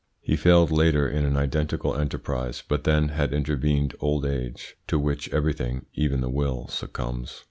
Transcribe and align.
He 0.19 0.35
failed 0.35 0.71
later 0.71 1.07
in 1.07 1.23
an 1.25 1.37
identical 1.37 1.95
enterprise, 1.95 2.63
but 2.67 2.85
then 2.85 3.09
had 3.09 3.31
intervened 3.35 3.93
old 3.99 4.25
age, 4.25 4.75
to 4.87 4.97
which 4.97 5.31
everything, 5.31 5.85
even 5.93 6.21
the 6.21 6.27
will, 6.31 6.67
succumbs. 6.69 7.39